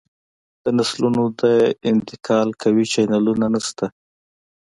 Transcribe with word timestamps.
د 0.63 0.65
نسلونو 0.77 1.23
د 1.41 1.43
انتقال 1.89 2.47
قوي 2.61 2.85
چینلونه 2.93 3.45
نشته 3.53 3.85